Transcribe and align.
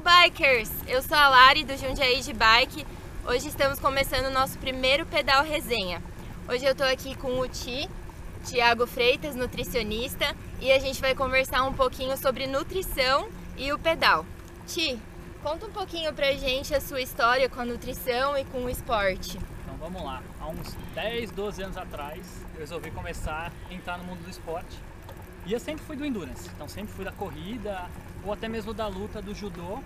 Bikers! 0.00 0.70
Eu 0.86 1.02
sou 1.02 1.16
a 1.16 1.28
Lari 1.28 1.64
do 1.64 1.76
Jundiaí 1.76 2.22
de 2.22 2.32
Bike. 2.32 2.86
Hoje 3.26 3.48
estamos 3.48 3.80
começando 3.80 4.26
o 4.26 4.30
nosso 4.30 4.56
primeiro 4.58 5.04
pedal 5.04 5.42
resenha. 5.42 6.00
Hoje 6.48 6.64
eu 6.64 6.74
tô 6.74 6.84
aqui 6.84 7.16
com 7.16 7.40
o 7.40 7.48
Ti, 7.48 7.90
Tiago 8.44 8.86
Freitas, 8.86 9.34
nutricionista, 9.34 10.36
e 10.60 10.70
a 10.70 10.78
gente 10.78 11.00
vai 11.00 11.16
conversar 11.16 11.64
um 11.64 11.72
pouquinho 11.72 12.16
sobre 12.16 12.46
nutrição 12.46 13.28
e 13.56 13.72
o 13.72 13.78
pedal. 13.78 14.24
Ti, 14.68 15.00
conta 15.42 15.66
um 15.66 15.72
pouquinho 15.72 16.14
pra 16.14 16.32
gente 16.32 16.72
a 16.76 16.80
sua 16.80 17.00
história 17.00 17.48
com 17.48 17.60
a 17.60 17.64
nutrição 17.64 18.38
e 18.38 18.44
com 18.44 18.64
o 18.64 18.70
esporte. 18.70 19.36
Então 19.64 19.76
vamos 19.78 20.04
lá. 20.04 20.22
Há 20.40 20.46
uns 20.46 20.74
10, 20.94 21.32
12 21.32 21.62
anos 21.62 21.76
atrás, 21.76 22.24
eu 22.54 22.60
resolvi 22.60 22.92
começar 22.92 23.52
a 23.68 23.74
entrar 23.74 23.98
no 23.98 24.04
mundo 24.04 24.22
do 24.22 24.30
esporte. 24.30 24.78
E 25.44 25.52
eu 25.52 25.58
sempre 25.58 25.84
fui 25.84 25.96
do 25.96 26.04
endurance, 26.04 26.48
então 26.54 26.68
sempre 26.68 26.92
fui 26.92 27.04
da 27.04 27.12
corrida 27.12 27.88
ou 28.24 28.32
até 28.32 28.48
mesmo 28.48 28.72
da 28.72 28.86
luta 28.86 29.20
do 29.20 29.34
judô. 29.34 29.78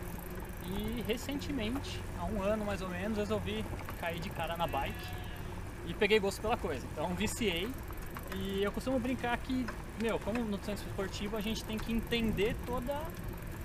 E 0.64 1.02
recentemente, 1.06 2.00
há 2.18 2.24
um 2.24 2.40
ano 2.42 2.64
mais 2.64 2.80
ou 2.80 2.88
menos, 2.88 3.18
resolvi 3.18 3.64
cair 4.00 4.20
de 4.20 4.30
cara 4.30 4.56
na 4.56 4.66
bike 4.66 5.06
e 5.86 5.94
peguei 5.94 6.20
gosto 6.20 6.40
pela 6.40 6.56
coisa. 6.56 6.86
Então 6.92 7.14
viciei 7.14 7.68
e 8.34 8.62
eu 8.62 8.72
costumo 8.72 8.98
brincar 8.98 9.36
que, 9.38 9.66
meu, 10.00 10.18
como 10.20 10.38
nutricionista 10.40 10.88
esportivo, 10.88 11.36
a 11.36 11.40
gente 11.40 11.64
tem 11.64 11.76
que 11.76 11.92
entender 11.92 12.56
toda 12.64 12.98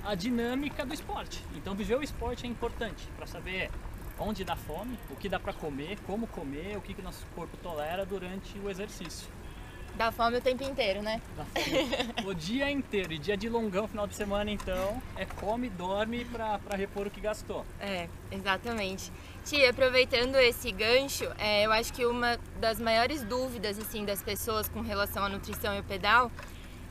a 0.04 0.16
dinâmica 0.16 0.86
do 0.86 0.94
esporte. 0.94 1.44
Então 1.56 1.76
viver 1.76 1.98
o 1.98 2.04
esporte 2.04 2.46
é 2.46 2.50
importante 2.50 3.08
para 3.16 3.28
saber 3.28 3.70
onde 4.20 4.44
dá 4.44 4.56
fome, 4.56 4.98
o 5.12 5.16
que 5.16 5.30
dá 5.30 5.40
para 5.40 5.54
comer, 5.54 5.98
como 6.08 6.26
comer, 6.28 6.76
o 6.78 6.82
que, 6.82 6.94
que 6.94 7.02
nosso 7.02 7.26
corpo 7.36 7.56
tolera 7.58 8.06
durante 8.06 8.58
o 8.60 8.70
exercício. 8.70 9.30
Dá 9.98 10.12
fome 10.12 10.38
o 10.38 10.42
tempo 10.42 10.64
inteiro, 10.64 11.02
né? 11.02 11.20
Dá 11.36 11.44
fome 11.44 12.30
o 12.30 12.36
dia 12.36 12.70
inteiro. 12.70 13.14
E 13.14 13.18
dia 13.18 13.36
de 13.36 13.50
longão, 13.50 13.88
final 13.88 14.06
de 14.06 14.16
semana, 14.16 14.52
então, 14.52 15.02
é 15.16 15.26
come, 15.26 15.70
dorme 15.70 16.24
para 16.26 16.60
repor 16.76 17.08
o 17.08 17.10
que 17.10 17.20
gastou. 17.20 17.66
É, 17.80 18.08
exatamente. 18.32 19.12
Tia, 19.44 19.72
aproveitando 19.72 20.36
esse 20.36 20.72
gancho, 20.72 21.26
é, 21.40 21.66
eu 21.66 21.72
acho 21.72 21.92
que 21.94 22.06
uma 22.06 22.38
das 22.60 22.80
maiores 22.80 23.24
dúvidas 23.24 23.80
assim 23.80 24.06
das 24.06 24.22
pessoas 24.22 24.70
com 24.70 24.82
relação 24.82 25.24
à 25.24 25.30
nutrição 25.30 25.76
e 25.76 25.80
o 25.80 25.84
pedal 25.84 26.32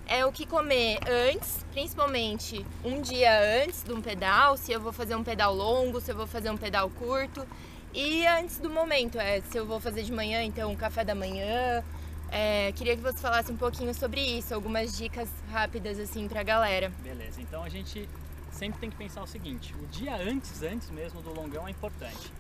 é 0.09 0.27
o 0.27 0.33
que 0.33 0.45
comer 0.45 0.99
antes, 1.09 1.65
principalmente 1.71 2.67
um 2.85 3.01
dia 3.01 3.63
antes 3.63 3.85
de 3.85 3.93
um 3.93 4.01
pedal, 4.01 4.57
se 4.57 4.73
eu 4.73 4.81
vou 4.81 4.93
fazer 4.93 5.15
um 5.15 5.23
pedal 5.23 5.55
longo, 5.55 6.01
se 6.01 6.11
eu 6.11 6.17
vou 6.17 6.27
fazer 6.27 6.51
um 6.51 6.57
pedal 6.57 6.91
curto, 6.91 7.47
e 7.95 8.27
antes 8.27 8.59
do 8.59 8.69
momento, 8.69 9.19
é, 9.19 9.41
se 9.43 9.57
eu 9.57 9.65
vou 9.65 9.79
fazer 9.79 10.03
de 10.03 10.13
manhã, 10.13 10.43
então 10.43 10.75
café 10.75 11.05
da 11.05 11.15
manhã. 11.15 11.85
É, 12.31 12.73
queria 12.73 12.97
que 12.97 13.03
você 13.03 13.19
falasse 13.19 13.53
um 13.53 13.57
pouquinho 13.57 13.95
sobre 13.95 14.21
isso, 14.21 14.55
algumas 14.55 14.97
dicas 14.97 15.29
rápidas 15.51 15.99
assim 15.99 16.27
pra 16.29 16.43
galera. 16.43 16.93
Beleza, 17.03 17.41
então 17.41 17.63
a 17.63 17.69
gente 17.69 18.09
sempre 18.51 18.81
tem 18.81 18.91
que 18.91 18.97
pensar 18.97 19.23
o 19.23 19.27
seguinte, 19.27 19.75
o 19.81 19.87
dia 19.87 20.17
antes, 20.17 20.63
antes 20.63 20.91
mesmo 20.91 21.21
do 21.23 21.33
longão 21.33 21.69
é 21.69 21.71
importante. 21.71 22.33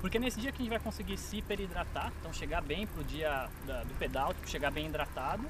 Porque 0.00 0.18
nesse 0.18 0.40
dia 0.40 0.50
que 0.50 0.58
a 0.58 0.62
gente 0.62 0.70
vai 0.70 0.80
conseguir 0.80 1.16
se 1.16 1.38
hiperidratar, 1.38 2.12
então 2.18 2.32
chegar 2.32 2.60
bem 2.60 2.86
pro 2.86 3.04
dia 3.04 3.48
da, 3.66 3.84
do 3.84 3.94
pedal, 3.94 4.34
tipo, 4.34 4.48
chegar 4.48 4.70
bem 4.70 4.86
hidratado, 4.86 5.44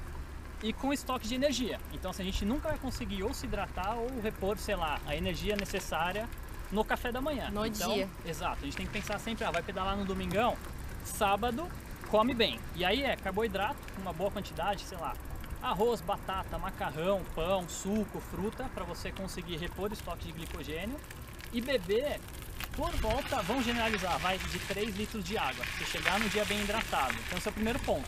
e 0.61 0.71
com 0.71 0.93
estoque 0.93 1.27
de 1.27 1.35
energia. 1.35 1.79
Então 1.91 2.11
assim, 2.11 2.21
a 2.21 2.25
gente 2.25 2.45
nunca 2.45 2.69
vai 2.69 2.77
conseguir 2.77 3.23
ou 3.23 3.33
se 3.33 3.45
hidratar 3.45 3.95
ou 3.95 4.21
repor, 4.21 4.57
sei 4.57 4.75
lá, 4.75 4.99
a 5.05 5.15
energia 5.15 5.55
necessária 5.55 6.29
no 6.71 6.85
café 6.85 7.11
da 7.11 7.19
manhã. 7.19 7.49
No 7.51 7.65
então, 7.65 7.93
dia. 7.93 8.07
Exato, 8.25 8.59
a 8.61 8.65
gente 8.65 8.77
tem 8.77 8.85
que 8.85 8.91
pensar 8.91 9.19
sempre, 9.19 9.43
ah, 9.43 9.51
vai 9.51 9.61
pedalar 9.61 9.97
no 9.97 10.05
domingão, 10.05 10.55
sábado, 11.03 11.67
come 12.13 12.35
bem. 12.35 12.59
E 12.75 12.85
aí 12.85 13.01
é 13.01 13.15
carboidrato, 13.15 13.79
uma 13.97 14.13
boa 14.13 14.29
quantidade, 14.29 14.83
sei 14.83 14.99
lá, 14.99 15.15
arroz, 15.63 15.99
batata, 15.99 16.59
macarrão, 16.59 17.23
pão, 17.33 17.67
suco, 17.67 18.19
fruta, 18.19 18.69
para 18.71 18.83
você 18.83 19.11
conseguir 19.11 19.57
repor 19.57 19.89
o 19.89 19.93
estoque 19.93 20.27
de 20.27 20.31
glicogênio 20.31 20.95
e 21.51 21.59
beber 21.59 22.19
por 22.77 22.91
volta, 22.97 23.41
vamos 23.41 23.65
generalizar, 23.65 24.19
vai 24.19 24.37
de 24.37 24.59
3 24.59 24.95
litros 24.95 25.23
de 25.23 25.39
água, 25.39 25.65
você 25.65 25.85
chegar 25.85 26.19
no 26.19 26.29
dia 26.29 26.45
bem 26.45 26.61
hidratado. 26.61 27.15
Então 27.25 27.39
esse 27.39 27.47
é 27.47 27.49
o 27.49 27.53
primeiro 27.53 27.79
ponto. 27.79 28.07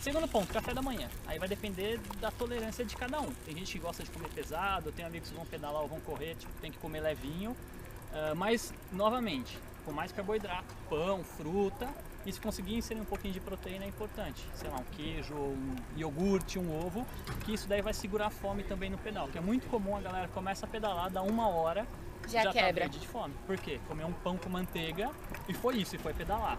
Segundo 0.00 0.28
ponto, 0.28 0.52
café 0.52 0.72
da 0.72 0.80
manhã. 0.80 1.08
Aí 1.26 1.36
vai 1.36 1.48
depender 1.48 1.98
da 2.20 2.30
tolerância 2.30 2.84
de 2.84 2.94
cada 2.96 3.20
um. 3.20 3.32
Tem 3.44 3.56
gente 3.56 3.72
que 3.72 3.80
gosta 3.80 4.04
de 4.04 4.12
comer 4.12 4.28
pesado, 4.28 4.92
tem 4.92 5.04
amigos 5.04 5.30
que 5.30 5.34
vão 5.34 5.46
pedalar 5.46 5.82
ou 5.82 5.88
vão 5.88 5.98
correr, 5.98 6.36
tipo, 6.36 6.52
tem 6.60 6.70
que 6.70 6.78
comer 6.78 7.00
levinho. 7.00 7.50
Uh, 7.50 8.36
mas, 8.36 8.72
novamente, 8.92 9.58
com 9.84 9.90
mais 9.90 10.12
carboidrato, 10.12 10.72
pão, 10.88 11.24
fruta, 11.24 11.92
e 12.26 12.32
se 12.32 12.40
conseguir 12.40 12.76
inserir 12.76 13.00
um 13.00 13.04
pouquinho 13.04 13.34
de 13.34 13.40
proteína 13.40 13.84
é 13.84 13.88
importante. 13.88 14.46
Sei 14.54 14.68
lá, 14.68 14.76
um 14.78 14.96
queijo, 14.96 15.34
um 15.34 15.76
iogurte, 15.96 16.58
um 16.58 16.84
ovo, 16.84 17.06
que 17.44 17.54
isso 17.54 17.68
daí 17.68 17.82
vai 17.82 17.92
segurar 17.92 18.26
a 18.26 18.30
fome 18.30 18.62
também 18.62 18.90
no 18.90 18.98
pedal. 18.98 19.28
Que 19.28 19.38
é 19.38 19.40
muito 19.40 19.66
comum 19.68 19.96
a 19.96 20.00
galera 20.00 20.28
começa 20.28 20.66
a 20.66 20.68
pedalar, 20.68 21.10
dá 21.10 21.22
uma 21.22 21.48
hora, 21.48 21.86
Já 22.26 22.44
já 22.44 22.52
quebra. 22.52 22.84
tá 22.84 22.88
de 22.88 23.06
fome. 23.06 23.34
Por 23.46 23.58
quê? 23.58 23.80
Comeu 23.86 24.06
um 24.06 24.12
pão 24.12 24.36
com 24.36 24.48
manteiga 24.48 25.10
e 25.48 25.54
foi 25.54 25.76
isso, 25.76 25.96
e 25.96 25.98
foi 25.98 26.14
pedalar. 26.14 26.58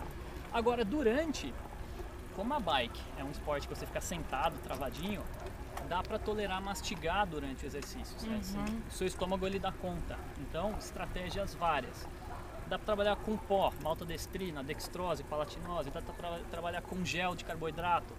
Agora, 0.54 0.86
durante 0.86 1.54
como 2.36 2.54
a 2.54 2.60
bike 2.60 3.02
é 3.18 3.24
um 3.24 3.32
esporte 3.32 3.68
que 3.68 3.74
você 3.74 3.86
fica 3.86 4.02
sentado, 4.02 4.58
travadinho, 4.60 5.24
dá 5.88 6.04
para 6.04 6.20
tolerar 6.20 6.62
mastigar 6.62 7.26
durante 7.26 7.64
o 7.64 7.68
exercício? 7.68 8.16
Uhum. 8.30 8.82
O 8.90 8.92
seu 8.92 9.08
estômago 9.08 9.48
ele 9.48 9.58
dá 9.58 9.72
conta. 9.72 10.18
Então, 10.40 10.76
estratégias 10.78 11.54
várias. 11.56 12.08
Dá 12.68 12.78
para 12.78 12.86
trabalhar 12.86 13.16
com 13.18 13.38
pó, 13.38 13.72
maltodestrina, 13.84 14.64
dextrose, 14.64 15.24
palatinose, 15.24 15.92
dá 15.92 16.02
para 16.02 16.14
tra 16.14 16.40
trabalhar 16.50 16.82
com 16.82 17.06
gel 17.06 17.36
de 17.36 17.46
carboidrato, 17.46 18.14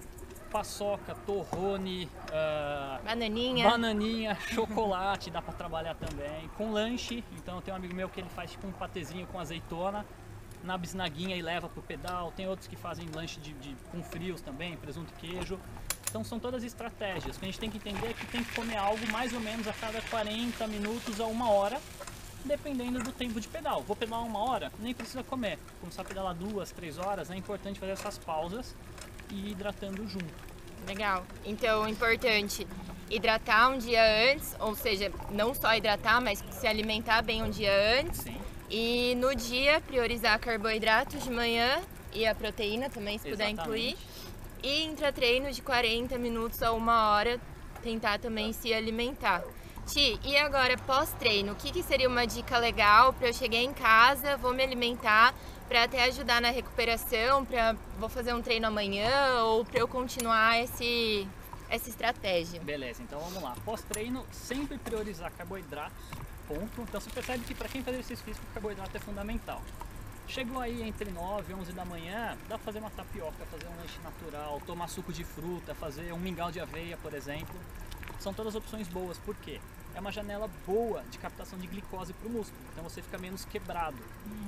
paçoca, 0.51 1.15
torrone, 1.27 2.09
uh, 2.29 3.05
Bananinha. 3.05 3.69
bananinha, 3.69 4.35
chocolate, 4.53 5.31
dá 5.31 5.43
para 5.43 5.53
trabalhar 5.55 5.95
também. 5.97 6.49
Com 6.57 6.71
lanche, 6.71 7.25
então 7.37 7.61
tem 7.61 7.75
um 7.75 7.77
amigo 7.77 7.95
meu 7.95 8.09
que 8.09 8.21
ele 8.21 8.29
faz 8.31 8.53
tipo 8.53 8.67
um 8.67 8.73
patezinho 8.73 9.27
com 9.27 9.41
azeitona, 9.41 10.07
na 10.63 10.79
bisnaguinha 10.79 11.37
e 11.37 11.43
leva 11.43 11.69
pro 11.69 11.83
pedal. 11.83 12.33
Tem 12.33 12.49
outros 12.49 12.69
que 12.69 12.77
fazem 12.77 13.07
lanche 13.15 13.41
de, 13.41 13.53
de, 13.55 13.75
com 13.91 14.03
frios 14.03 14.41
também, 14.41 14.77
presunto 14.77 15.13
e 15.17 15.21
queijo. 15.21 15.59
Então 16.09 16.25
são 16.25 16.39
todas 16.39 16.65
estratégias. 16.65 17.37
O 17.37 17.41
que 17.41 17.45
a 17.45 17.49
gente 17.49 17.61
tem 17.61 17.71
que 17.71 17.77
entender 17.77 18.09
é 18.09 18.13
que 18.13 18.27
tem 18.27 18.43
que 18.43 18.55
comer 18.55 18.77
algo 18.77 19.07
mais 19.11 19.33
ou 19.33 19.41
menos 19.41 19.67
a 19.69 19.73
cada 19.73 20.01
40 20.03 20.67
minutos 20.69 21.21
a 21.21 21.27
uma 21.27 21.51
hora, 21.51 21.81
dependendo 22.47 23.03
do 23.03 23.13
tempo 23.13 23.41
de 23.41 23.49
pedal. 23.49 23.83
Vou 23.83 23.97
pedalar 23.97 24.25
uma 24.25 24.39
hora, 24.39 24.73
nem 24.79 24.95
precisa 24.95 25.23
comer. 25.23 25.59
Começar 25.81 26.03
a 26.03 26.05
pedalar 26.05 26.35
duas, 26.35 26.71
três 26.71 26.99
horas, 26.99 27.31
é 27.31 27.37
importante 27.37 27.79
fazer 27.79 27.93
essas 27.93 28.17
pausas 28.19 28.75
e 29.31 29.35
ir 29.35 29.51
hidratando 29.51 30.07
junto. 30.09 30.33
Legal. 30.87 31.25
Então, 31.45 31.89
importante 31.89 32.67
hidratar 33.11 33.71
um 33.71 33.79
dia 33.79 34.33
antes, 34.33 34.55
ou 34.59 34.75
seja, 34.75 35.13
não 35.31 35.55
só 35.55 35.75
hidratar, 35.75 36.21
mas 36.21 36.43
se 36.51 36.67
alimentar 36.67 37.23
bem 37.23 37.43
um 37.43 37.51
dia 37.51 38.01
antes. 38.01 38.21
Sim. 38.21 38.41
E 38.71 39.15
no 39.17 39.35
dia, 39.35 39.81
priorizar 39.81 40.39
carboidratos 40.39 41.23
de 41.23 41.31
manhã 41.31 41.81
e 42.13 42.27
a 42.27 42.35
proteína 42.35 42.89
também, 42.89 43.19
se 43.19 43.29
puder 43.29 43.51
Exatamente. 43.51 43.93
incluir. 43.93 43.99
E 44.63 44.85
intratreino 44.85 45.53
de 45.53 45.63
40 45.63 46.19
minutos 46.19 46.63
a 46.63 46.73
uma 46.73 47.11
hora, 47.11 47.41
tentar 47.83 48.19
também 48.19 48.53
se 48.53 48.73
alimentar. 48.73 49.45
Ti, 49.87 50.19
e 50.25 50.37
agora 50.37 50.77
pós-treino, 50.79 51.53
o 51.53 51.55
que, 51.55 51.71
que 51.71 51.81
seria 51.81 52.09
uma 52.09 52.27
dica 52.27 52.59
legal 52.59 53.13
para 53.13 53.29
eu 53.29 53.33
chegar 53.33 53.59
em 53.59 53.73
casa, 53.73 54.37
vou 54.37 54.53
me 54.53 54.61
alimentar 54.61 55.33
para 55.69 55.85
até 55.85 56.03
ajudar 56.05 56.41
na 56.41 56.51
recuperação, 56.51 57.45
para 57.45 57.77
vou 57.97 58.09
fazer 58.09 58.35
um 58.35 58.43
treino 58.43 58.67
amanhã 58.67 59.43
ou 59.45 59.65
para 59.65 59.79
eu 59.79 59.87
continuar 59.87 60.61
esse, 60.61 61.27
essa 61.69 61.89
estratégia? 61.89 62.61
Beleza, 62.61 63.01
então 63.01 63.21
vamos 63.21 63.41
lá. 63.41 63.55
Pós-treino, 63.65 64.27
sempre 64.33 64.77
priorizar 64.77 65.31
carboidratos, 65.39 65.97
ponto. 66.49 66.83
Então 66.83 67.01
você 67.01 67.11
percebe 67.11 67.45
que 67.45 67.55
para 67.55 67.69
quem 67.69 67.81
faz 67.83 67.97
exercício 67.97 68.25
físico, 68.25 68.45
carboidrato 68.53 68.97
é 68.97 69.01
fundamental. 69.01 69.63
Chegou 70.27 70.61
aí 70.61 70.83
entre 70.83 71.09
9 71.13 71.53
e 71.53 71.55
11 71.55 71.73
da 71.73 71.85
manhã, 71.85 72.37
dá 72.49 72.57
pra 72.57 72.65
fazer 72.65 72.81
uma 72.81 72.91
tapioca, 72.91 73.47
fazer 73.53 73.69
um 73.69 73.81
lanche 73.81 74.01
natural, 74.03 74.61
tomar 74.67 74.89
suco 74.89 75.13
de 75.13 75.23
fruta, 75.23 75.77
fazer 75.77 76.13
um 76.13 76.19
mingau 76.19 76.51
de 76.51 76.59
aveia, 76.59 76.97
por 76.97 77.15
exemplo. 77.15 77.55
São 78.19 78.33
todas 78.33 78.55
opções 78.55 78.89
boas, 78.89 79.19
por 79.19 79.35
quê? 79.37 79.61
É 79.95 80.01
uma 80.01 80.13
janela 80.13 80.51
boa 80.67 81.03
de 81.11 81.19
captação 81.19 81.59
de 81.59 81.67
glicose 81.67 82.13
para 82.13 82.29
o 82.29 82.31
músculo, 82.31 82.61
então 82.71 82.85
você 82.85 83.01
fica 83.01 83.17
menos 83.17 83.47
quebrado. 83.47 83.97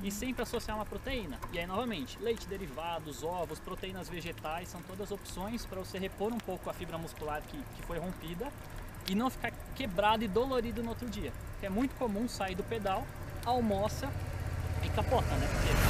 E 0.02 0.10
sempre 0.10 0.42
associar 0.42 0.76
uma 0.76 0.84
proteína. 0.84 1.38
E 1.52 1.58
aí, 1.58 1.66
novamente, 1.66 2.18
leite 2.20 2.46
derivados, 2.46 3.22
ovos, 3.22 3.58
proteínas 3.58 4.10
vegetais, 4.10 4.68
são 4.68 4.82
todas 4.82 5.10
opções 5.10 5.64
para 5.64 5.78
você 5.78 5.98
repor 5.98 6.32
um 6.32 6.38
pouco 6.38 6.68
a 6.68 6.74
fibra 6.74 6.98
muscular 6.98 7.40
que, 7.42 7.56
que 7.56 7.82
foi 7.86 7.98
rompida 7.98 8.52
e 9.08 9.14
não 9.14 9.30
ficar 9.30 9.52
quebrado 9.74 10.22
e 10.22 10.28
dolorido 10.28 10.82
no 10.82 10.90
outro 10.90 11.08
dia. 11.08 11.32
Porque 11.52 11.64
é 11.64 11.70
muito 11.70 11.94
comum 11.94 12.28
sair 12.28 12.54
do 12.54 12.62
pedal, 12.62 13.06
almoça 13.46 14.12
e 14.84 14.88
capota, 14.90 15.34
né? 15.36 15.48
Porque 15.50 15.87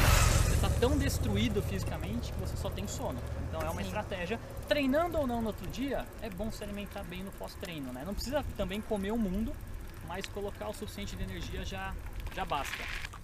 tão 0.81 0.97
destruído 0.97 1.63
fisicamente 1.63 2.33
que 2.33 2.39
você 2.41 2.57
só 2.57 2.71
tem 2.71 2.87
sono. 2.87 3.19
Então 3.49 3.61
é 3.61 3.71
uma 3.71 3.81
Sim. 3.81 3.89
estratégia. 3.89 4.41
Treinando 4.69 5.19
ou 5.19 5.27
não 5.27 5.41
no 5.41 5.49
outro 5.49 5.67
dia, 5.69 6.07
é 6.23 6.31
bom 6.31 6.51
se 6.51 6.63
alimentar 6.63 7.03
bem 7.05 7.23
no 7.23 7.31
pós-treino, 7.33 7.93
né? 7.93 8.03
Não 8.05 8.15
precisa 8.15 8.45
também 8.57 8.81
comer 8.81 9.13
o 9.13 9.19
mundo, 9.19 9.53
mas 10.07 10.27
colocar 10.27 10.69
o 10.69 10.75
suficiente 10.75 11.17
de 11.17 11.23
energia 11.23 11.65
já, 11.65 11.95
já 12.35 12.45
basta. 12.45 12.77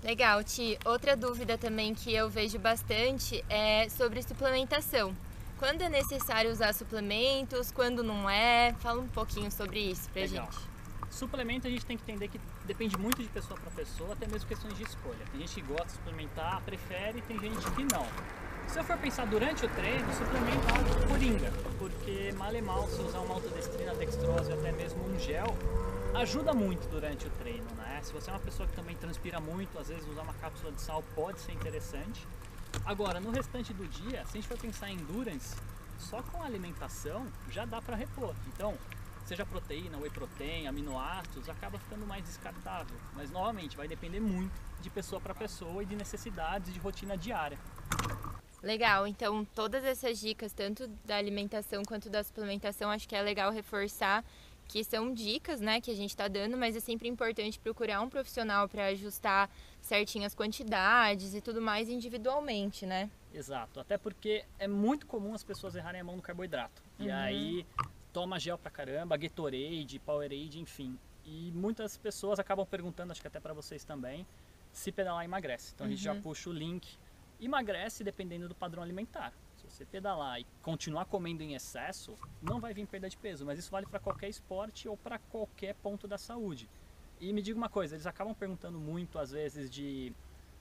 Legal, 0.03 0.43
Ti. 0.45 0.79
Outra 0.85 1.17
dúvida 1.17 1.56
também 1.56 1.95
que 1.95 2.12
eu 2.15 2.29
vejo 2.29 2.59
bastante 2.59 3.43
é 3.49 3.89
sobre 3.89 4.23
suplementação. 4.23 5.15
Quando 5.59 5.83
é 5.83 5.89
necessário 5.89 6.51
usar 6.51 6.75
suplementos, 6.75 7.71
quando 7.71 8.03
não 8.03 8.29
é? 8.29 8.75
Fala 8.81 9.01
um 9.01 9.09
pouquinho 9.09 9.51
sobre 9.51 9.79
isso 9.81 10.11
pra 10.11 10.23
Legal. 10.23 10.45
gente. 10.53 10.74
Suplemento 11.14 11.69
a 11.69 11.70
gente 11.70 11.87
tem 11.87 11.96
que 11.96 12.02
entender 12.02 12.26
que 12.26 12.40
depende 12.64 12.99
muito 12.99 13.22
de 13.22 13.28
pessoa 13.28 13.58
para 13.58 13.70
pessoa, 13.70 14.14
até 14.14 14.26
mesmo 14.26 14.49
questões 14.49 14.76
de 14.76 14.82
escolha. 14.82 15.25
Tem 15.31 15.40
gente 15.43 15.55
que 15.55 15.62
gosta 15.62 15.87
de 15.87 15.93
suplementar, 15.93 16.61
prefere, 16.62 17.22
tem 17.22 17.38
gente 17.38 17.70
que 17.70 17.84
não. 17.84 18.05
Se 18.66 18.81
eu 18.81 18.84
for 18.84 18.99
pensar 18.99 19.25
durante 19.26 19.64
o 19.64 19.69
treino, 19.69 20.12
suplemento 20.12 21.05
é 21.05 21.06
coringa, 21.06 21.52
porque 21.78 22.34
mal 22.37 22.52
e 22.52 22.61
mal 22.61 22.88
se 22.88 23.00
usar 23.00 23.20
uma 23.20 23.34
autodestrina, 23.34 23.94
dextrose 23.94 24.52
até 24.52 24.72
mesmo 24.72 25.08
um 25.08 25.16
gel, 25.20 25.56
ajuda 26.16 26.52
muito 26.52 26.90
durante 26.90 27.28
o 27.28 27.31
treino, 27.31 27.70
né? 27.76 28.00
Se 28.02 28.12
você 28.12 28.31
é 28.31 28.32
uma 28.32 28.40
pessoa 28.40 28.69
que 28.69 28.75
também 28.75 28.96
transpira 28.96 29.38
muito, 29.38 29.78
às 29.78 29.87
vezes 29.87 30.08
usar 30.08 30.22
uma 30.22 30.34
cápsula 30.34 30.72
de 30.72 30.81
sal 30.81 31.05
pode 31.14 31.38
ser 31.38 31.52
interessante. 31.52 32.26
Agora, 32.84 33.20
no 33.20 33.31
restante 33.31 33.72
do 33.72 33.87
dia, 33.87 34.25
se 34.26 34.37
a 34.37 34.40
gente 34.40 34.49
for 34.49 34.58
pensar 34.58 34.90
em 34.90 34.94
endurance, 34.94 35.55
só 35.96 36.20
com 36.25 36.43
alimentação 36.43 37.25
já 37.50 37.64
dá 37.64 37.81
para 37.81 37.94
repor. 37.94 38.34
Então, 38.49 38.75
seja 39.25 39.44
proteína, 39.47 39.99
whey 39.99 40.11
protein, 40.11 40.67
aminoácidos, 40.67 41.49
acaba 41.49 41.79
ficando 41.79 42.06
mais 42.06 42.25
descartável. 42.25 42.97
Mas 43.15 43.31
novamente 43.31 43.76
vai 43.76 43.88
depender 43.88 44.21
muito 44.21 44.53
de 44.81 44.91
pessoa 44.91 45.21
para 45.21 45.35
pessoa 45.35 45.82
e 45.82 45.87
de 45.87 45.97
necessidades 45.97 46.73
de 46.73 46.79
rotina 46.79 47.17
diária. 47.17 47.59
Legal, 48.62 49.06
então 49.06 49.44
todas 49.55 49.85
essas 49.85 50.19
dicas, 50.19 50.53
tanto 50.53 50.87
da 51.05 51.17
alimentação 51.17 51.82
quanto 51.82 52.09
da 52.09 52.25
suplementação, 52.25 52.91
acho 52.91 53.06
que 53.06 53.15
é 53.15 53.21
legal 53.21 53.50
reforçar 53.50 54.25
que 54.67 54.82
são 54.82 55.12
dicas, 55.12 55.61
né, 55.61 55.81
que 55.81 55.91
a 55.91 55.94
gente 55.94 56.11
está 56.11 56.27
dando, 56.27 56.56
mas 56.56 56.75
é 56.75 56.81
sempre 56.81 57.06
importante 57.06 57.59
procurar 57.59 58.00
um 58.00 58.09
profissional 58.09 58.67
para 58.67 58.87
ajustar 58.87 59.50
certinho 59.81 60.25
as 60.25 60.35
quantidades 60.35 61.35
e 61.35 61.41
tudo 61.41 61.61
mais 61.61 61.91
individualmente, 61.91 62.87
né? 62.87 63.11
Exato, 63.32 63.81
até 63.81 63.99
porque 63.99 64.44
é 64.59 64.67
muito 64.67 65.06
comum 65.06 65.35
as 65.35 65.44
pessoas 65.44 65.75
errarem 65.75 66.00
a 66.00 66.05
mão 66.05 66.17
no 66.17 66.23
carboidrato. 66.23 66.82
Uhum. 66.99 67.06
E 67.06 67.11
aí 67.11 67.67
toma 68.14 68.38
gel 68.38 68.56
pra 68.56 68.70
caramba, 68.70 69.16
Gatorade, 69.16 69.99
Powerade, 69.99 70.61
enfim. 70.61 70.96
E 71.25 71.50
muitas 71.52 71.99
pessoas 71.99 72.38
acabam 72.38 72.64
perguntando, 72.64 73.11
acho 73.11 73.20
que 73.20 73.26
até 73.26 73.40
para 73.40 73.52
vocês 73.52 73.84
também, 73.84 74.25
se 74.72 74.93
pedalar 74.93 75.25
emagrece. 75.25 75.72
Então 75.75 75.87
a 75.87 75.90
gente 75.90 76.00
já 76.00 76.12
uhum. 76.14 76.22
puxa 76.22 76.49
o 76.49 76.52
link. 76.52 76.96
Emagrece 77.40 78.05
dependendo 78.05 78.49
do 78.49 78.55
padrão 78.55 78.82
alimentar. 78.82 79.32
Se 79.56 79.69
você 79.69 79.84
pedalar 79.84 80.40
e 80.40 80.46
continuar 80.62 81.06
comendo 81.06 81.43
em 81.43 81.55
excesso, 81.55 82.16
não 82.40 82.61
vai 82.61 82.72
vir 82.72 82.87
perda 82.87 83.11
de 83.11 83.16
peso, 83.16 83.44
mas 83.44 83.58
isso 83.58 83.70
vale 83.70 83.87
para 83.87 83.99
qualquer 83.99 84.28
esporte 84.28 84.88
ou 84.88 84.96
para 84.96 85.19
qualquer 85.19 85.75
ponto 85.75 86.06
da 86.06 86.17
saúde. 86.17 86.70
E 87.20 87.32
me 87.32 87.43
diga 87.43 87.58
uma 87.58 87.69
coisa, 87.69 87.96
eles 87.96 88.06
acabam 88.06 88.34
perguntando 88.34 88.78
muito 88.78 89.19
às 89.19 89.32
vezes 89.32 89.69
de 89.69 90.12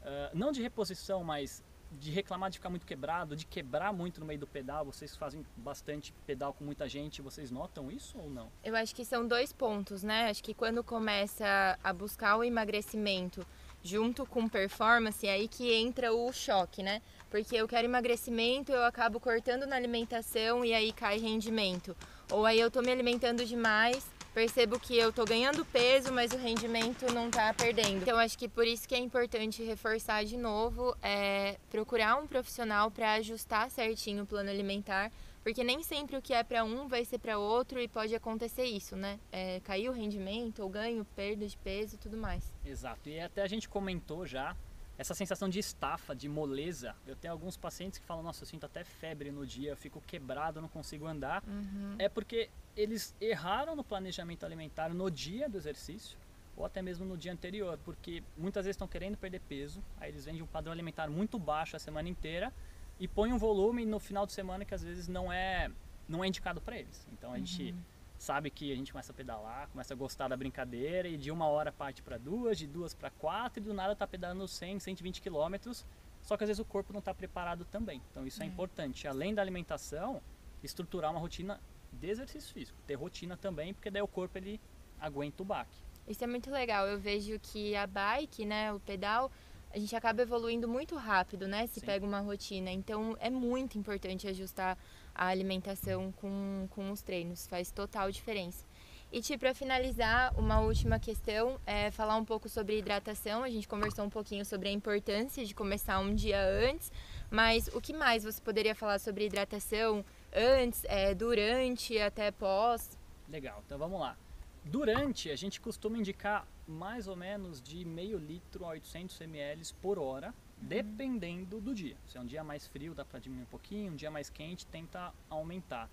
uh, 0.02 0.36
não 0.36 0.52
de 0.52 0.62
reposição, 0.62 1.24
mas 1.24 1.64
de 2.00 2.12
reclamar 2.12 2.50
de 2.50 2.58
ficar 2.58 2.70
muito 2.70 2.86
quebrado, 2.86 3.36
de 3.36 3.46
quebrar 3.46 3.94
muito 3.94 4.20
no 4.20 4.26
meio 4.26 4.40
do 4.40 4.48
pedal, 4.48 4.86
vocês 4.86 5.16
fazem 5.16 5.46
bastante 5.56 6.14
pedal 6.26 6.54
com 6.54 6.64
muita 6.64 6.88
gente, 6.88 7.22
vocês 7.22 7.52
notam 7.52 7.92
isso 7.92 8.18
ou 8.18 8.30
não? 8.30 8.50
Eu 8.64 8.76
acho 8.76 8.96
que 8.96 9.06
são 9.06 9.28
dois 9.28 9.54
pontos, 9.54 10.04
né? 10.04 10.30
Acho 10.30 10.44
que 10.44 10.54
quando 10.54 10.84
começa 10.84 11.78
a 11.84 11.94
buscar 11.94 12.38
o 12.38 12.44
emagrecimento 12.44 13.46
junto 13.84 14.26
com 14.26 14.48
performance, 14.48 15.28
é 15.28 15.32
aí 15.32 15.48
que 15.48 15.74
entra 15.74 16.14
o 16.14 16.32
choque, 16.32 16.82
né? 16.82 17.02
Porque 17.30 17.56
eu 17.56 17.68
quero 17.68 17.86
emagrecimento, 17.86 18.72
eu 18.72 18.84
acabo 18.84 19.20
cortando 19.20 19.66
na 19.66 19.76
alimentação 19.76 20.64
e 20.64 20.74
aí 20.74 20.94
cai 20.94 21.18
rendimento. 21.18 21.96
Ou 22.32 22.46
aí 22.46 22.60
eu 22.60 22.72
tô 22.72 22.82
me 22.82 22.92
alimentando 22.92 23.46
demais 23.46 24.10
percebo 24.34 24.80
que 24.80 24.98
eu 24.98 25.14
tô 25.14 25.24
ganhando 25.26 25.64
peso, 25.66 26.12
mas 26.12 26.32
o 26.32 26.38
rendimento 26.38 27.12
não 27.14 27.30
tá 27.30 27.54
perdendo. 27.54 28.02
Então 28.02 28.18
acho 28.18 28.38
que 28.38 28.48
por 28.48 28.66
isso 28.66 28.88
que 28.88 28.96
é 28.96 28.98
importante 29.00 29.64
reforçar 29.64 30.26
de 30.26 30.38
novo, 30.38 30.96
é, 31.02 31.58
procurar 31.70 32.18
um 32.18 32.28
profissional 32.28 32.90
para 32.90 33.14
ajustar 33.14 33.70
certinho 33.70 34.24
o 34.24 34.26
plano 34.26 34.50
alimentar, 34.50 35.12
porque 35.44 35.64
nem 35.64 35.84
sempre 35.84 36.18
o 36.18 36.22
que 36.22 36.34
é 36.34 36.44
para 36.44 36.64
um 36.64 36.88
vai 36.88 37.06
ser 37.06 37.20
para 37.20 37.38
outro 37.38 37.80
e 37.80 37.88
pode 37.88 38.16
acontecer 38.16 38.64
isso, 38.64 38.96
né? 38.96 39.20
É, 39.32 39.60
cair 39.60 39.90
o 39.90 39.92
rendimento, 39.92 40.64
ou 40.64 40.70
ganho, 40.70 41.06
perda 41.16 41.46
de 41.46 41.58
peso 41.58 41.98
tudo 41.98 42.18
mais. 42.18 42.52
Exato. 42.66 43.10
E 43.10 43.20
até 43.20 43.42
a 43.42 43.48
gente 43.48 43.68
comentou 43.68 44.26
já 44.26 44.56
essa 44.98 45.14
sensação 45.14 45.50
de 45.50 45.60
estafa, 45.60 46.16
de 46.16 46.30
moleza. 46.30 46.96
Eu 47.06 47.16
tenho 47.16 47.32
alguns 47.32 47.58
pacientes 47.58 48.00
que 48.00 48.06
falam: 48.06 48.24
Nossa, 48.24 48.44
eu 48.44 48.48
sinto 48.48 48.66
até 48.66 48.84
febre 48.84 49.32
no 49.32 49.46
dia, 49.46 49.72
eu 49.72 49.78
fico 49.78 50.02
quebrado, 50.02 50.62
não 50.62 50.70
consigo 50.70 51.08
andar. 51.08 51.44
Uhum. 51.48 51.96
É 51.98 52.08
porque 52.08 52.50
eles 52.76 53.16
erraram 53.20 53.76
no 53.76 53.84
planejamento 53.84 54.46
alimentar 54.46 54.94
no 54.94 55.10
dia 55.10 55.50
do 55.50 55.58
exercício 55.58 56.18
ou 56.56 56.66
até 56.66 56.82
mesmo 56.82 57.06
no 57.06 57.18
dia 57.18 57.32
anterior, 57.32 57.80
porque 57.84 58.24
muitas 58.38 58.66
vezes 58.66 58.76
estão 58.76 58.88
querendo 58.88 59.18
perder 59.18 59.42
peso, 59.42 59.84
aí 60.00 60.12
eles 60.12 60.26
vendem 60.26 60.44
um 60.44 60.48
padrão 60.48 60.72
alimentar 60.72 61.10
muito 61.10 61.40
baixo 61.40 61.76
a 61.76 61.80
semana 61.80 62.08
inteira 62.08 62.54
e 63.00 63.08
põem 63.08 63.34
um 63.34 63.40
volume 63.40 63.86
no 63.86 64.00
final 64.00 64.26
de 64.26 64.34
semana 64.34 64.64
que 64.64 64.74
às 64.74 64.84
vezes 64.84 65.08
não 65.08 65.34
é 65.34 65.72
não 66.08 66.24
é 66.24 66.28
indicado 66.28 66.62
para 66.62 66.78
eles. 66.78 67.08
Então 67.12 67.32
a 67.32 67.34
uhum. 67.34 67.46
gente 67.46 67.76
sabe 68.24 68.50
que 68.50 68.72
a 68.72 68.76
gente 68.76 68.94
começa 68.94 69.12
a 69.12 69.16
pedalar, 69.16 69.68
começa 69.68 69.94
a 69.94 69.98
gostar 69.98 70.30
da 70.30 70.38
brincadeira 70.38 71.10
e 71.10 71.18
de 71.18 71.30
uma 71.30 71.46
hora 71.46 71.74
parte 71.74 72.02
para 72.02 72.18
duas, 72.18 72.58
de 72.58 72.66
duas 72.66 72.94
para 72.94 73.10
quatro 73.10 73.62
e 73.62 73.66
do 73.66 73.74
nada 73.74 73.94
tá 73.96 74.08
pedalando 74.08 74.48
100, 74.48 74.80
120 74.80 75.22
quilômetros, 75.22 75.86
só 76.22 76.38
que 76.38 76.46
às 76.46 76.48
vezes 76.48 76.60
o 76.62 76.66
corpo 76.66 76.94
não 76.94 77.00
está 77.00 77.14
preparado 77.14 77.66
também. 77.66 78.02
Então 78.10 78.26
isso 78.26 78.42
é. 78.42 78.46
é 78.46 78.48
importante, 78.48 79.08
além 79.10 79.34
da 79.34 79.42
alimentação, 79.42 80.22
estruturar 80.64 81.12
uma 81.12 81.20
rotina 81.20 81.60
de 81.92 82.10
exercício 82.10 82.54
físico, 82.54 82.78
ter 82.88 82.96
rotina 82.96 83.36
também, 83.36 83.74
porque 83.74 83.92
daí 83.92 84.02
o 84.02 84.08
corpo 84.08 84.38
ele 84.38 84.60
aguenta 85.02 85.44
o 85.44 85.46
baque. 85.46 85.76
Isso 86.08 86.24
é 86.24 86.28
muito 86.28 86.50
legal. 86.50 86.88
Eu 86.88 86.98
vejo 86.98 87.38
que 87.40 87.76
a 87.76 87.86
bike, 87.86 88.46
né, 88.46 88.72
o 88.72 88.80
pedal, 88.80 89.30
a 89.70 89.78
gente 89.78 89.94
acaba 89.98 90.22
evoluindo 90.22 90.68
muito 90.68 90.96
rápido, 90.96 91.46
né? 91.46 91.68
Se 91.68 91.82
Sim. 91.82 91.86
pega 91.86 92.06
uma 92.06 92.22
rotina. 92.22 92.72
Então 92.72 93.18
é 93.20 93.30
muito 93.30 93.78
importante 93.78 94.28
ajustar 94.30 94.78
a 95.14 95.28
alimentação 95.28 96.12
com, 96.14 96.68
com 96.72 96.92
os 96.92 97.02
treinos, 97.02 97.48
faz 97.48 97.72
total 97.72 98.12
diferença. 98.12 98.66
E 99.12 99.22
Ti, 99.22 99.38
para 99.38 99.54
finalizar, 99.54 100.34
uma 100.40 100.60
última 100.62 100.98
questão 100.98 101.60
é 101.68 101.92
falar 101.92 102.16
um 102.16 102.26
pouco 102.26 102.50
sobre 102.50 102.80
hidratação. 102.80 103.44
A 103.44 103.50
gente 103.50 103.68
conversou 103.68 104.06
um 104.06 104.10
pouquinho 104.10 104.44
sobre 104.44 104.70
a 104.70 104.72
importância 104.72 105.46
de 105.46 105.54
começar 105.54 106.00
um 106.00 106.16
dia 106.16 106.42
antes, 106.44 106.92
mas 107.30 107.68
o 107.76 107.80
que 107.80 107.94
mais 107.94 108.24
você 108.24 108.42
poderia 108.42 108.74
falar 108.74 108.98
sobre 109.00 109.28
hidratação 109.28 110.04
antes, 110.34 110.84
é, 110.86 111.14
durante, 111.14 112.00
até 112.00 112.32
pós? 112.32 112.98
Legal, 113.30 113.62
então 113.64 113.78
vamos 113.78 114.00
lá. 114.00 114.18
Durante, 114.66 115.30
a 115.30 115.36
gente 115.36 115.62
costuma 115.62 115.98
indicar 115.98 116.48
mais 116.68 117.08
ou 117.08 117.16
menos 117.16 117.62
de 117.62 117.86
meio 117.86 118.18
litro 118.18 118.66
a 118.66 118.70
800 118.70 119.22
ml 119.22 119.74
por 119.80 120.00
hora. 120.00 120.34
Dependendo 120.68 121.60
do 121.60 121.74
dia. 121.74 121.98
Se 122.08 122.18
é 122.18 122.22
um 122.22 122.26
dia 122.26 122.44
mais 122.44 122.68
frio, 122.68 122.94
dá 122.94 123.04
para 123.04 123.20
diminuir 123.20 123.44
um 123.44 123.48
pouquinho, 123.48 123.92
um 123.92 123.96
dia 123.96 124.10
mais 124.10 124.30
quente, 124.30 124.66
tenta 124.66 125.14
aumentar. 125.30 125.90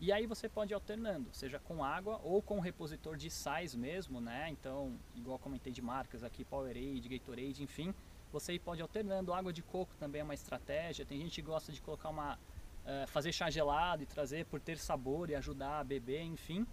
E 0.00 0.12
aí 0.12 0.26
você 0.26 0.48
pode 0.48 0.74
alternando, 0.74 1.28
seja 1.32 1.58
com 1.58 1.84
água 1.84 2.20
ou 2.22 2.42
com 2.42 2.58
repositor 2.58 3.16
de 3.16 3.30
sais 3.30 3.74
mesmo, 3.74 4.20
né? 4.20 4.48
Então, 4.50 4.98
igual 5.14 5.38
comentei 5.38 5.72
de 5.72 5.80
marcas 5.80 6.24
aqui, 6.24 6.44
Powerade, 6.44 7.08
Gatorade, 7.08 7.62
enfim, 7.62 7.94
você 8.32 8.58
pode 8.58 8.82
alternando. 8.82 9.32
Água 9.32 9.52
de 9.52 9.62
coco 9.62 9.94
também 9.96 10.20
é 10.20 10.24
uma 10.24 10.34
estratégia. 10.34 11.06
Tem 11.06 11.18
gente 11.20 11.36
que 11.36 11.42
gosta 11.42 11.70
de 11.70 11.80
colocar 11.80 12.08
uma 12.08 12.34
uh, 12.34 13.06
fazer 13.08 13.32
chá 13.32 13.50
gelado 13.50 14.02
e 14.02 14.06
trazer 14.06 14.46
por 14.46 14.60
ter 14.60 14.78
sabor 14.78 15.30
e 15.30 15.34
ajudar 15.34 15.80
a 15.80 15.84
beber, 15.84 16.22
enfim. 16.22 16.66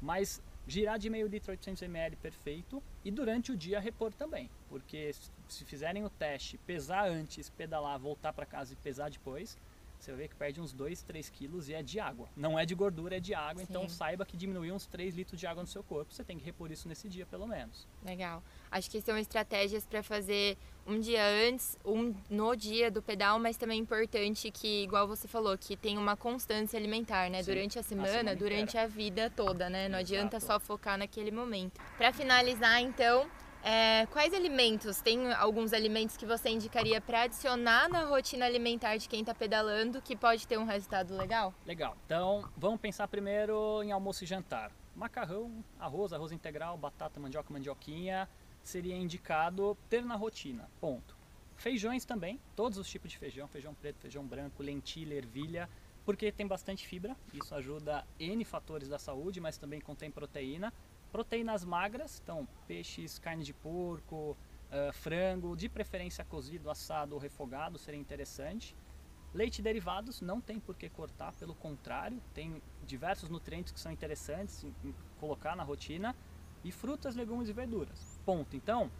Mas 0.00 0.42
girar 0.66 0.98
de 0.98 1.08
meio 1.08 1.26
litro 1.26 1.50
a 1.50 1.54
800 1.54 1.82
ml 1.82 2.16
perfeito 2.16 2.82
e 3.04 3.10
durante 3.10 3.50
o 3.50 3.56
dia 3.56 3.80
repor 3.80 4.12
também, 4.12 4.50
porque 4.68 5.10
se 5.54 5.64
fizerem 5.64 6.04
o 6.04 6.10
teste, 6.10 6.58
pesar 6.58 7.08
antes, 7.08 7.48
pedalar, 7.50 7.98
voltar 7.98 8.32
para 8.32 8.46
casa 8.46 8.72
e 8.72 8.76
pesar 8.76 9.10
depois, 9.10 9.56
você 9.98 10.12
vai 10.12 10.20
ver 10.22 10.28
que 10.28 10.36
perde 10.36 10.60
uns 10.60 10.72
2, 10.72 11.02
3 11.02 11.28
quilos 11.28 11.68
e 11.68 11.74
é 11.74 11.82
de 11.82 11.98
água. 11.98 12.28
Não 12.36 12.58
é 12.58 12.64
de 12.64 12.74
gordura, 12.74 13.16
é 13.16 13.20
de 13.20 13.34
água. 13.34 13.62
Então 13.62 13.82
Sim. 13.82 13.86
Então 13.86 13.88
saiba 13.88 14.24
que 14.24 14.36
diminuiu 14.36 14.74
uns 14.74 14.86
3 14.86 15.14
litros 15.16 15.38
de 15.38 15.46
água 15.46 15.62
no 15.62 15.66
seu 15.66 15.82
corpo. 15.82 16.12
Você 16.12 16.22
tem 16.22 16.38
que 16.38 16.44
repor 16.44 16.70
isso 16.70 16.88
nesse 16.88 17.08
dia, 17.08 17.26
pelo 17.26 17.46
menos. 17.46 17.86
Legal. 18.04 18.42
Acho 18.70 18.90
que 18.90 19.00
são 19.00 19.18
estratégias 19.18 19.84
para 19.84 20.02
fazer 20.02 20.56
um 20.86 21.00
dia 21.00 21.22
antes, 21.48 21.76
um 21.84 22.14
no 22.30 22.54
dia 22.54 22.90
do 22.90 23.02
pedal, 23.02 23.38
mas 23.38 23.56
também 23.56 23.78
é 23.78 23.82
importante 23.82 24.50
que, 24.50 24.84
igual 24.84 25.06
você 25.06 25.26
falou, 25.26 25.58
que 25.58 25.76
tem 25.76 25.98
uma 25.98 26.16
constância 26.16 26.78
alimentar, 26.78 27.28
né? 27.28 27.42
Sim, 27.42 27.52
durante 27.52 27.78
a 27.78 27.82
semana, 27.82 28.08
a 28.08 28.12
semana 28.12 28.36
durante 28.36 28.78
a 28.78 28.86
vida 28.86 29.28
toda, 29.30 29.68
né? 29.68 29.88
Não 29.88 29.98
Exato. 29.98 30.14
adianta 30.14 30.40
só 30.40 30.60
focar 30.60 30.96
naquele 30.96 31.30
momento. 31.30 31.80
Para 31.96 32.12
finalizar, 32.12 32.80
então, 32.80 33.28
é, 33.62 34.06
quais 34.06 34.32
alimentos? 34.32 35.00
Tem 35.00 35.32
alguns 35.32 35.72
alimentos 35.72 36.16
que 36.16 36.24
você 36.24 36.48
indicaria 36.48 37.00
para 37.00 37.22
adicionar 37.22 37.88
na 37.88 38.04
rotina 38.04 38.46
alimentar 38.46 38.96
de 38.96 39.08
quem 39.08 39.20
está 39.20 39.34
pedalando 39.34 40.00
que 40.00 40.16
pode 40.16 40.46
ter 40.46 40.58
um 40.58 40.64
resultado 40.64 41.16
legal? 41.16 41.52
Legal. 41.66 41.96
Então, 42.06 42.48
vamos 42.56 42.80
pensar 42.80 43.08
primeiro 43.08 43.82
em 43.82 43.92
almoço 43.92 44.24
e 44.24 44.26
jantar. 44.26 44.70
Macarrão, 44.94 45.64
arroz, 45.78 46.12
arroz 46.12 46.32
integral, 46.32 46.76
batata, 46.76 47.20
mandioca, 47.20 47.52
mandioquinha 47.52 48.28
seria 48.62 48.96
indicado 48.96 49.76
ter 49.88 50.04
na 50.04 50.14
rotina. 50.14 50.68
Ponto. 50.80 51.16
Feijões 51.56 52.04
também, 52.04 52.40
todos 52.54 52.78
os 52.78 52.88
tipos 52.88 53.10
de 53.10 53.18
feijão, 53.18 53.48
feijão 53.48 53.74
preto, 53.74 53.98
feijão 53.98 54.24
branco, 54.24 54.62
lentilha, 54.62 55.14
ervilha, 55.14 55.68
porque 56.04 56.30
tem 56.32 56.46
bastante 56.46 56.86
fibra, 56.86 57.16
isso 57.34 57.54
ajuda 57.54 58.06
N 58.18 58.44
fatores 58.44 58.88
da 58.88 58.98
saúde, 58.98 59.40
mas 59.40 59.58
também 59.58 59.80
contém 59.80 60.10
proteína 60.10 60.72
Proteínas 61.12 61.64
magras, 61.64 62.20
então 62.22 62.46
peixes, 62.66 63.18
carne 63.18 63.42
de 63.44 63.54
porco, 63.54 64.36
uh, 64.70 64.92
frango, 64.92 65.56
de 65.56 65.68
preferência 65.68 66.24
cozido, 66.24 66.70
assado 66.70 67.14
ou 67.14 67.20
refogado 67.20 67.78
seria 67.78 67.98
interessante. 68.00 68.76
Leite 69.34 69.60
derivados 69.60 70.20
não 70.20 70.40
tem 70.40 70.58
por 70.58 70.74
que 70.76 70.88
cortar, 70.88 71.32
pelo 71.34 71.54
contrário, 71.54 72.20
tem 72.32 72.62
diversos 72.84 73.28
nutrientes 73.28 73.72
que 73.72 73.80
são 73.80 73.92
interessantes 73.92 74.66
colocar 75.20 75.54
na 75.56 75.62
rotina. 75.62 76.14
e 76.64 76.72
frutas, 76.72 77.14
legumes 77.14 77.48
e 77.48 77.52
verduras. 77.52 78.20
Ponto. 78.26 78.56
Então, 78.56 78.90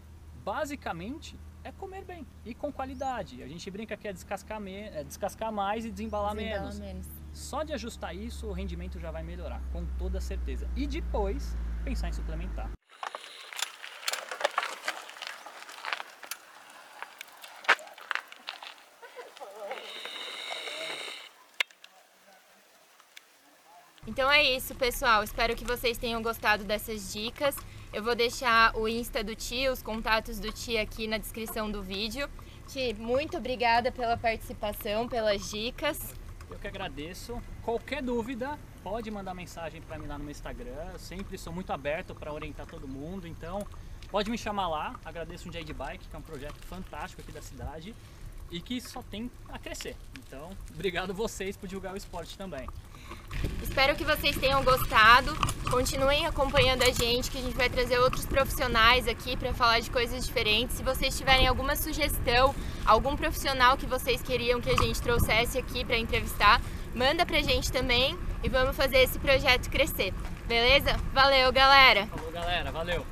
basicamente 0.44 1.36
é 1.64 1.72
comer 1.72 2.04
bem 2.04 2.24
e 2.44 2.54
com 2.54 2.72
qualidade. 2.72 3.42
A 3.42 3.48
gente 3.48 3.68
brinca 3.70 3.96
que 3.96 4.06
é 4.06 4.12
descascar, 4.12 4.60
me 4.60 4.72
é 4.74 5.02
descascar 5.02 5.52
mais 5.52 5.84
e 5.84 5.90
desembalar, 5.90 6.36
Desembala 6.36 6.62
menos. 6.62 6.78
menos. 6.78 7.06
Só 7.32 7.64
de 7.64 7.72
ajustar 7.72 8.14
isso, 8.14 8.46
o 8.46 8.52
rendimento 8.52 8.98
já 9.00 9.10
vai 9.10 9.22
melhorar, 9.24 9.60
com 9.72 9.84
toda 9.98 10.20
certeza. 10.20 10.68
E 10.76 10.86
depois, 10.86 11.56
pensar 11.85 12.08
em 12.08 12.12
suplementar. 12.12 12.70
Então 24.06 24.32
é 24.32 24.42
isso, 24.42 24.75
pessoal. 24.75 25.23
Espero 25.23 25.54
que 25.54 25.64
vocês 25.64 25.99
tenham 25.99 26.23
gostado 26.23 26.64
dessas 26.64 27.12
dicas. 27.12 27.54
Eu 27.92 28.02
vou 28.02 28.14
deixar 28.14 28.75
o 28.75 28.88
Insta 28.88 29.23
do 29.23 29.35
Ti, 29.35 29.68
os 29.68 29.82
contatos 29.82 30.40
do 30.40 30.50
Ti 30.50 30.78
aqui 30.78 31.06
na 31.06 31.18
descrição 31.18 31.70
do 31.70 31.82
vídeo. 31.82 32.28
Ti, 32.66 32.94
muito 32.99 33.37
obrigada 33.37 33.92
pela 33.92 34.16
participação, 34.16 35.06
pelas 35.06 35.50
dicas. 35.50 36.14
Eu 36.50 36.58
que 36.58 36.66
agradeço. 36.66 37.40
Qualquer 37.62 38.02
dúvida, 38.02 38.58
pode 38.88 39.11
mandar 39.11 39.35
mensagem 39.35 39.83
para 39.83 39.99
mim 39.99 40.07
lá 40.07 40.16
no 40.16 40.25
meu 40.25 40.30
Instagram. 40.30 40.92
Eu 40.95 40.99
sempre 40.99 41.37
sou 41.37 41.52
muito 41.52 41.71
aberto 41.71 42.14
para 42.14 42.33
orientar 42.33 42.66
todo 42.66 42.88
mundo, 42.88 43.28
então 43.28 43.66
pode 44.11 44.30
me 44.30 44.38
chamar 44.38 44.66
lá. 44.66 44.99
Agradeço 45.04 45.50
o 45.50 45.52
Jade 45.52 45.75
Bike, 45.75 46.09
que 46.09 46.16
é 46.16 46.18
um 46.18 46.23
projeto 46.23 46.57
fantástico 46.66 47.21
aqui 47.21 47.30
da 47.30 47.42
cidade 47.42 47.95
e 48.50 48.62
que 48.62 48.80
só 48.80 49.02
tem 49.02 49.30
a 49.50 49.59
crescer. 49.59 49.95
Então, 50.26 50.50
obrigado 50.73 51.12
vocês 51.12 51.54
por 51.54 51.68
divulgar 51.68 51.92
o 51.92 51.99
esporte 51.99 52.38
também. 52.38 52.66
Espero 53.62 53.95
que 53.95 54.04
vocês 54.04 54.35
tenham 54.38 54.64
gostado. 54.64 55.37
Continuem 55.71 56.25
acompanhando 56.25 56.83
a 56.83 56.90
gente, 56.90 57.30
que 57.30 57.37
a 57.37 57.42
gente 57.42 57.57
vai 57.57 57.68
trazer 57.68 57.99
outros 57.99 58.25
profissionais 58.25 59.07
aqui 59.07 59.37
para 59.37 59.52
falar 59.52 59.80
de 59.80 59.90
coisas 59.90 60.26
diferentes. 60.26 60.78
Se 60.78 60.83
vocês 60.83 61.16
tiverem 61.16 61.47
alguma 61.47 61.76
sugestão, 61.76 62.54
algum 62.87 63.14
profissional 63.16 63.76
que 63.76 63.85
vocês 63.85 64.23
queriam 64.23 64.62
que 64.62 64.71
a 64.71 64.76
gente 64.76 65.02
trouxesse 65.02 65.59
aqui 65.59 65.85
para 65.85 65.99
entrevistar, 65.99 66.59
manda 66.95 67.26
pra 67.26 67.42
gente 67.42 67.71
também 67.71 68.18
e 68.42 68.49
vamos 68.49 68.76
fazer 68.76 68.99
esse 68.99 69.18
projeto 69.18 69.68
crescer. 69.71 70.12
Beleza? 70.47 70.97
Valeu, 71.12 71.52
galera! 71.52 72.07
Falou, 72.07 72.30
galera. 72.33 72.71
Valeu! 72.73 73.07